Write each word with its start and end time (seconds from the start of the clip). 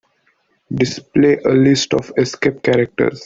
Display 0.73 1.37
a 1.45 1.49
list 1.51 1.93
of 1.93 2.11
escape 2.17 2.63
characters. 2.63 3.19